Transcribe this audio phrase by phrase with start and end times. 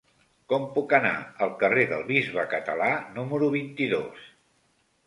[0.53, 1.11] Com puc anar
[1.47, 2.89] al carrer del Bisbe Català
[3.21, 4.27] número vint-i-dos?